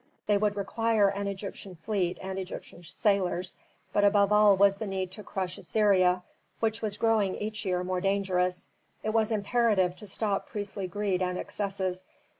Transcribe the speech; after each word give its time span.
They 0.25 0.35
would 0.35 0.55
require 0.55 1.09
an 1.09 1.27
Egyptian 1.27 1.75
fleet 1.75 2.17
and 2.23 2.39
Egyptian 2.39 2.81
sailors. 2.83 3.55
But 3.93 4.03
above 4.03 4.31
all 4.33 4.57
was 4.57 4.73
the 4.77 4.87
need 4.87 5.11
to 5.11 5.21
crush 5.21 5.59
Assyria, 5.59 6.23
which 6.59 6.81
was 6.81 6.97
growing 6.97 7.35
each 7.35 7.65
year 7.65 7.83
more 7.83 8.01
dangerous. 8.01 8.67
It 9.03 9.11
was 9.11 9.31
imperative 9.31 9.95
to 9.97 10.07
stop 10.07 10.49
priestly 10.49 10.87
greed 10.87 11.21
and 11.21 11.37
excesses. 11.37 12.07